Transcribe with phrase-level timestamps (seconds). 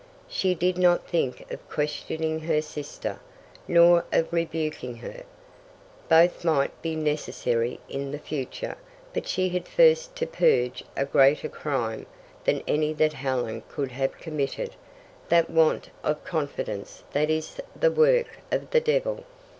[0.27, 3.19] She did not think of questioning her sister,
[3.67, 5.21] nor of rebuking her.
[6.09, 8.77] Both might be necessary in the future,
[9.13, 12.07] but she had first to purge a greater crime
[12.45, 14.71] than any that Helen could have committed
[15.29, 19.23] that want of confidence that is the work of the devil.